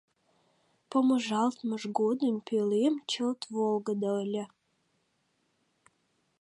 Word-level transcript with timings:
Помыжалтмыж 0.89 1.83
годым 1.99 2.35
пӧлем 2.47 2.95
чылт 3.11 3.41
волгыдо 3.53 4.11
ыле. 4.23 4.43